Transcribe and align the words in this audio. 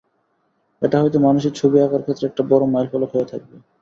এটা 0.81 0.97
হয়তো 1.01 1.17
মানুষের 1.19 1.53
ছবি 1.59 1.77
আঁকার 1.79 2.01
ক্ষেত্রে 2.03 2.25
একটা 2.27 2.43
বড় 2.51 2.63
মাইলফলক 2.73 3.09
হয়ে 3.13 3.29
থাকবে। 3.31 3.55